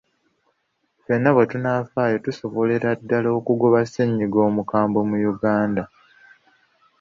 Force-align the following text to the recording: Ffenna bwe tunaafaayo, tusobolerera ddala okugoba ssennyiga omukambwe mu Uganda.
Ffenna 0.97 1.29
bwe 1.33 1.49
tunaafaayo, 1.51 2.17
tusobolerera 2.25 2.91
ddala 3.01 3.29
okugoba 3.39 3.79
ssennyiga 3.83 4.39
omukambwe 4.49 5.01
mu 5.09 5.17
Uganda. 5.33 5.83